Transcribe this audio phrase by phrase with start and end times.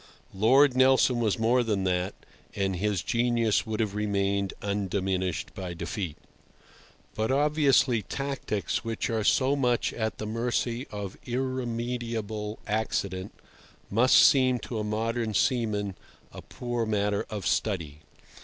[0.33, 2.15] Lord Nelson was more than that,
[2.55, 6.17] and his genius would have remained undiminished by defeat.
[7.13, 13.35] But obviously tactics, which are so much at the mercy of irremediable accident,
[13.91, 15.93] must seem to a modern seaman
[16.31, 17.99] a poor matter of study.